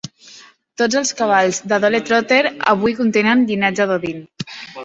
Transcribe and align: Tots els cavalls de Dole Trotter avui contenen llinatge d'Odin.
Tots 0.81 0.97
els 1.01 1.11
cavalls 1.19 1.59
de 1.73 1.79
Dole 1.85 2.01
Trotter 2.09 2.41
avui 2.75 2.99
contenen 3.03 3.45
llinatge 3.53 3.89
d'Odin. 3.93 4.29